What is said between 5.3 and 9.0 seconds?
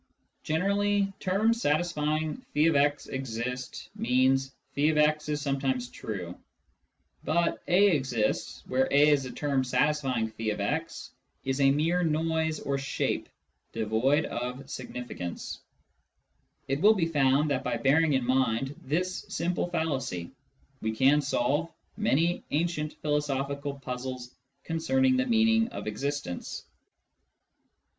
sometimes true"; but" a exists" (where